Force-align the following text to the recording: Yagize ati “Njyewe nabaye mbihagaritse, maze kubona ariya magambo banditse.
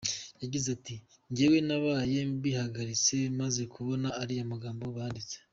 Yagize 0.41 0.67
ati 0.77 0.95
“Njyewe 1.29 1.57
nabaye 1.67 2.19
mbihagaritse, 2.33 3.15
maze 3.39 3.61
kubona 3.73 4.07
ariya 4.21 4.51
magambo 4.53 4.85
banditse. 4.95 5.35